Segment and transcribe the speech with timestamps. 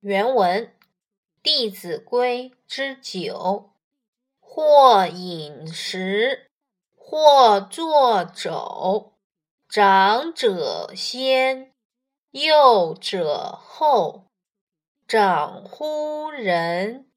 [0.00, 0.66] 原文
[1.42, 3.70] 《弟子规》之九：
[4.38, 6.50] 或饮食，
[6.94, 9.14] 或坐走，
[9.66, 11.72] 长者先，
[12.30, 14.26] 幼者后。
[15.08, 17.10] 长呼人，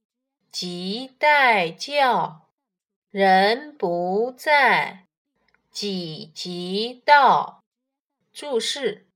[0.50, 2.48] 即代叫；
[3.09, 5.05] 人不在，
[5.70, 7.61] 己即到。
[8.32, 9.09] 注释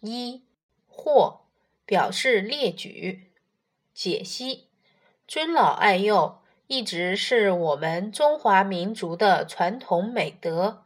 [0.00, 0.44] 一：
[0.86, 1.47] 或。
[1.88, 3.30] 表示列举。
[3.94, 4.68] 解析：
[5.26, 10.84] 尊老爱幼一直是我们中华民族的传统美德，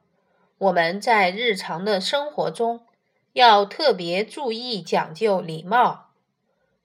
[0.59, 2.87] 我们在日常的生活中
[3.33, 6.13] 要特别注意讲究礼貌。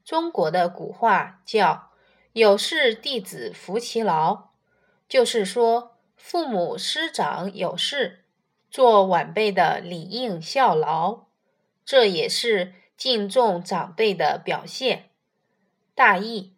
[0.03, 1.91] 中国的古话叫
[2.33, 4.47] “有事弟子服其劳”，
[5.07, 8.25] 就是说父母师长有事，
[8.71, 11.27] 做晚辈的理应效劳。
[11.85, 12.73] 这也是。
[12.97, 15.05] 敬重长辈的表现。
[15.93, 16.53] 大意：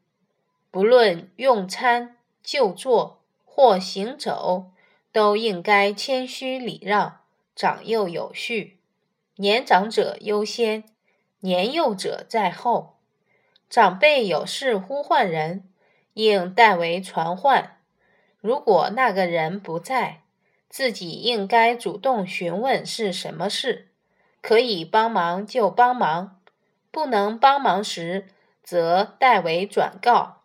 [0.71, 4.71] 不论用餐、就坐或行走，
[5.11, 7.19] 都应该谦虚礼让，
[7.55, 8.79] 长幼有序，
[9.35, 10.85] 年长者优先，
[11.41, 12.95] 年幼者在后。
[13.69, 15.69] 长辈有事呼唤人，
[16.13, 17.77] 应代为传唤。
[18.39, 20.23] 如果那个人不在，
[20.69, 23.88] 自己应该主动询问是什么事。
[24.41, 26.39] 可以帮忙就帮忙，
[26.91, 28.27] 不能帮忙时
[28.63, 30.38] 则代为转告。